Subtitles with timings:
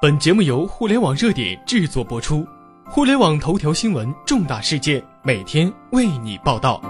[0.00, 2.46] 本节目由互联网热点制作播出，
[2.84, 6.80] 互联网头条新闻，重大事件，每天为你报道。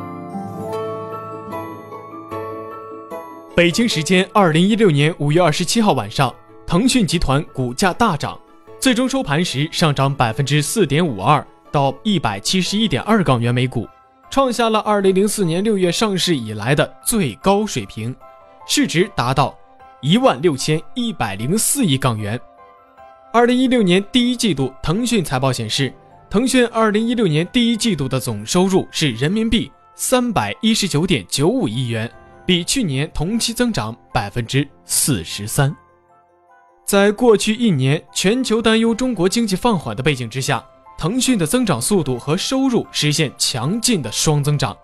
[3.56, 6.34] 北京时间二零一六年五月二十七号晚上，
[6.66, 8.38] 腾讯集团股价大涨，
[8.78, 13.88] 最终收盘时上涨百分之四点五二，到一百七十一点二港元每股，
[14.30, 18.14] 创下了二零零四年六月上市以来的最高水平，
[18.66, 19.56] 市值达到
[20.02, 22.38] 一万六千一百零四亿港元。
[23.30, 25.92] 二零一六年第一季度，腾讯财报显示，
[26.30, 32.10] 腾讯二零一六年第一季度的总收入是人民币三百一十九点九五亿元，
[32.46, 35.76] 比去年同期增长百分之四十三。
[36.86, 40.64] 在过去一年全球担忧中国经济放缓的背景之下，
[40.96, 44.74] 腾讯的增长速度和收入实现强劲的双增长，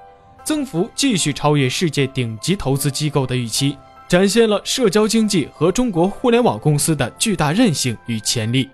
[0.44, 3.74] 增幅继续超越世界顶级投资机构的预期。
[4.06, 8.68] 展现了社交经济和中国互联网公司的巨大韧性与潜力。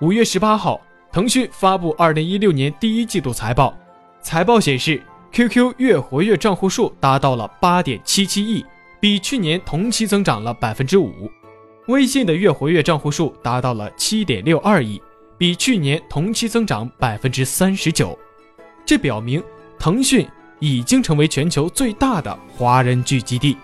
[0.00, 0.80] 五月十八号，
[1.12, 3.72] 腾讯发布二零一六年第一季度财报，
[4.20, 8.64] 财报显示，QQ 月活跃账户数达到了八点七七亿，
[8.98, 11.30] 比去年同期增长了百分之五；
[11.86, 15.00] 微信的月活跃账户数达到了七点六二亿，
[15.38, 18.18] 比去年同期增长百分之三十九。
[18.84, 19.40] 这表明，
[19.78, 20.26] 腾讯
[20.58, 23.56] 已经成为全球最大的华人聚集地。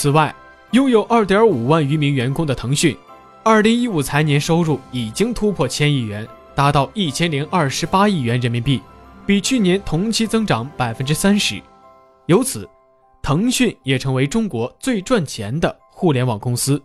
[0.00, 0.32] 此外，
[0.70, 2.96] 拥有2.5万余名员工的腾讯
[3.42, 8.80] ，2015财年收入已经突破千亿元，达到1028亿元人民币，
[9.26, 11.60] 比去年同期增长百分之三十。
[12.26, 12.68] 由此，
[13.20, 16.80] 腾讯也成为中国最赚钱的互联网公司。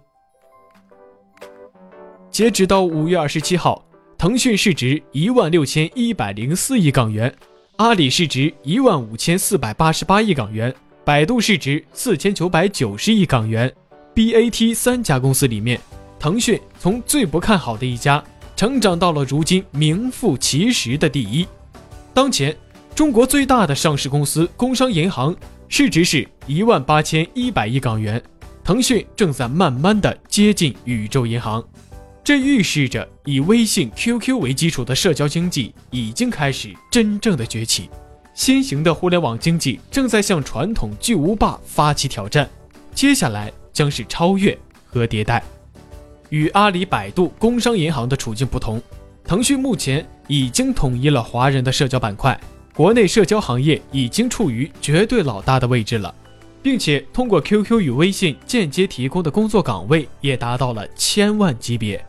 [2.31, 3.85] 截止到5月27号，
[4.17, 7.31] 腾讯市值一万六千一百零四亿港元，
[7.75, 10.73] 阿里市值一万五千四百八十八亿港元。
[11.05, 13.69] 百度市值四千九百九十亿港元
[14.15, 15.77] ，BAT 三家公司里面，
[16.17, 18.23] 腾讯从最不看好的一家，
[18.55, 21.45] 成长到了如今名副其实的第一。
[22.13, 22.55] 当前，
[22.95, 25.35] 中国最大的上市公司工商银行
[25.67, 28.23] 市值是一万八千一百亿港元，
[28.63, 31.61] 腾讯正在慢慢的接近宇宙银行，
[32.23, 37.89] 这预示着以微信、QQ 为基础的社交经济已经开始真正的崛起。
[38.33, 42.49] 新型的互联网经济正在向传统巨无霸发起挑战，
[42.93, 45.43] 接下来将是超越和迭代。
[46.29, 48.81] 与阿里、百度、工商银行的处境不同，
[49.23, 52.39] 腾讯目前已经统一了华人的社交板块，
[52.73, 56.13] 国内社交行业已经处于绝对老大的位置了，
[56.63, 62.03] 并且通过 QQ 与微信间接提供的工作岗位也达到了千万级别，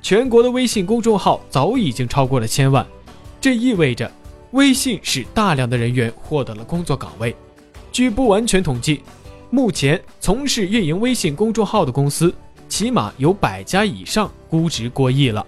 [0.00, 2.86] 全国的微信公众号早已经超过了千万，
[3.40, 4.08] 这意味着。
[4.56, 7.36] 微信使大量的人员获得了工作岗位。
[7.92, 9.02] 据不完全统计，
[9.50, 12.34] 目前从事运营微信公众号的公司
[12.66, 15.46] 起码有百家以上，估值过亿了。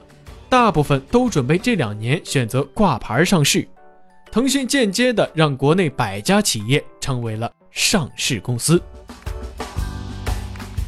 [0.50, 3.66] 大部分都准备这两年选择挂牌上市。
[4.30, 8.80] 腾讯间接的让国内百家企业成为了上市公司。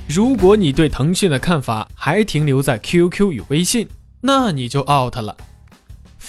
[0.06, 3.88] 如果你对腾讯的看法还停留在 QQ 与微信，
[4.20, 5.34] 那你就 out 了。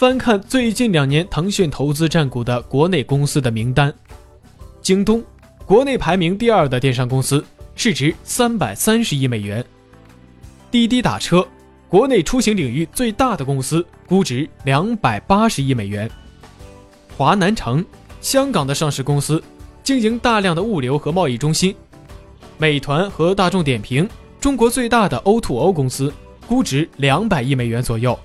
[0.01, 3.93] 翻看最近两年腾讯投资占股的国内公司的名单，
[4.81, 5.23] 京东，
[5.63, 7.45] 国内排名第二的电商公司，
[7.75, 9.63] 市值三百三十亿美元；
[10.71, 11.47] 滴滴打车，
[11.87, 16.09] 国内出行领域最大的公司，估值两百八十亿美元；
[17.15, 17.85] 华南城，
[18.21, 19.39] 香港的上市公司，
[19.83, 21.75] 经营大量的物流和贸易中心；
[22.57, 26.11] 美团和大众点评，中国最大的 O2O 公司，
[26.47, 28.17] 估值两百亿美元左右；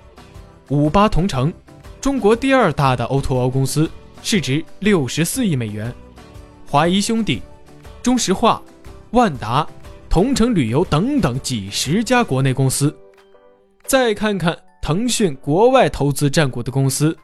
[0.71, 1.53] 五八同城。
[2.07, 3.91] 中国第二大的 O2O 公司，
[4.23, 5.93] 市值六十四亿美元。
[6.65, 7.43] 华谊兄弟、
[8.01, 8.63] 中石化、
[9.11, 9.67] 万达、
[10.09, 12.97] 同城旅游等等几十家国内公司。
[13.87, 17.19] 再看看腾讯国外投资占股的公司：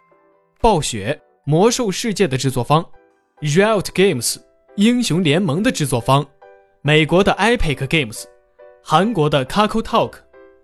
[0.61, 2.85] 暴雪、魔兽世界的制作方
[3.41, 4.39] ；Riot Games、
[4.75, 6.25] 英雄联盟的制作方；
[6.81, 8.25] 美国的 Epic Games；
[8.83, 10.15] 韩国的 Kakao Talk、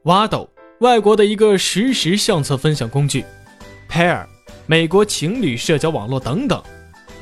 [0.03, 0.49] Wado；
[0.81, 3.25] 外国的一个实时相册分享工具。
[3.91, 4.27] Pair，
[4.67, 6.63] 美国情侣社交网络等等，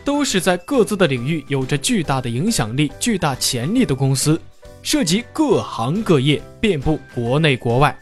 [0.05, 4.41] 都是在各自的领域有着巨大的影响力、巨大潜力的公司，
[4.83, 7.97] 涉及各行各业，遍布国内国外。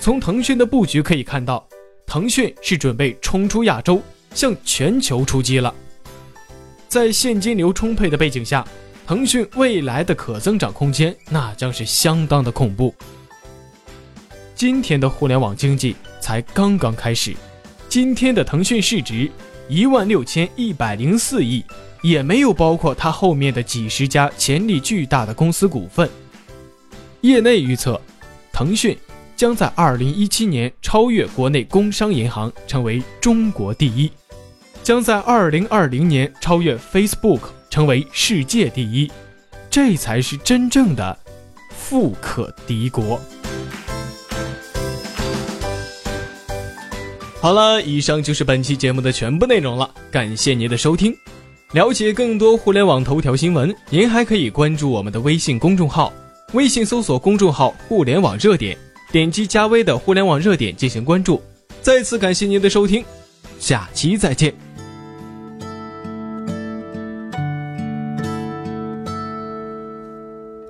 [0.00, 1.66] 从腾讯的布局可以看到，
[2.06, 4.00] 腾讯是准备冲出亚洲，
[4.32, 5.74] 向全球出击了。
[6.88, 8.64] 在现金流充沛的背景下，
[9.06, 12.94] 腾讯未来的可增长空间那将是相当的恐怖。
[14.54, 17.34] 今天的互联网经济才刚刚开始。
[17.88, 19.30] 今天的腾讯市值
[19.68, 21.64] 一万六千一百零四亿，
[22.02, 26.08] 也没有包括它后面的几十家潜力巨大的公司股份。
[27.22, 28.00] 业内预测，
[28.52, 28.96] 腾讯
[29.36, 34.10] 将在2017年超越国内工商银行，成为中国第一；
[34.82, 37.40] 将在2020年超越 Facebook，
[37.70, 39.10] 成为世界第一。
[39.70, 41.18] 这才是真正的
[41.70, 43.20] 富可敌国。
[47.40, 51.16] 好了，以上就是本期节目的全部内容了，感谢您的收听。
[51.72, 56.12] 了解更多互联网头条新闻，您还可以关注我们的微信公众号，
[56.54, 58.76] 微信搜索公众号“互联网热点”，
[59.12, 61.40] 点击加微的“互联网热点”进行关注。
[61.82, 63.04] 再次感谢您的收听，
[63.60, 64.52] 下期再见。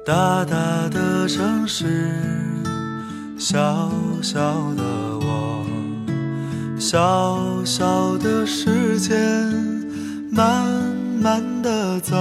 [0.05, 2.11] 大大的城市，
[3.39, 3.91] 小
[4.23, 4.39] 小
[4.75, 4.83] 的，
[6.97, 9.15] 小小的时间，
[10.31, 10.67] 慢
[11.21, 12.17] 慢的走，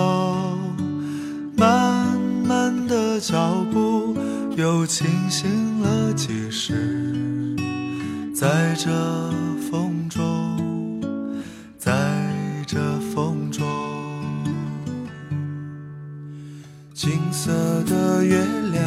[1.55, 4.13] 慢慢的脚步
[4.57, 7.55] 又清醒了几时，
[8.35, 8.91] 在这
[9.71, 11.01] 风中，
[11.77, 11.93] 在
[12.67, 12.77] 这
[13.13, 13.65] 风中。
[16.93, 17.49] 金色
[17.85, 18.43] 的月
[18.73, 18.83] 亮，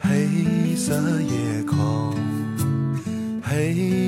[0.00, 2.12] 黑色夜空，
[3.40, 4.03] 黑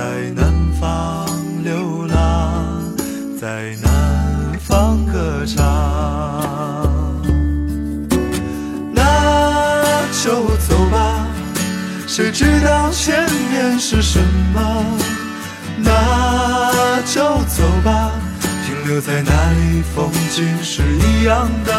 [0.00, 0.50] 在南
[0.80, 1.28] 方
[1.62, 2.82] 流浪，
[3.38, 5.60] 在南方歌唱。
[8.94, 11.26] 那就走吧，
[12.06, 14.18] 谁知道前面是什
[14.54, 14.86] 么？
[15.76, 18.10] 那就走吧，
[18.64, 21.74] 停留在那里，风景是一样的。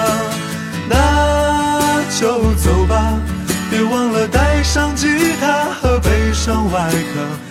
[0.87, 3.19] 那就走吧，
[3.71, 5.07] 别忘了带上吉
[5.41, 7.50] 他和悲伤外壳。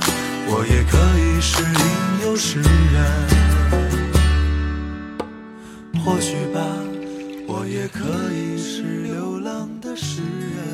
[0.53, 3.01] 我也可以是吟游诗人。
[6.03, 6.91] 或许吧。
[7.53, 7.99] 我也可
[8.31, 10.70] 以是流浪的诗人。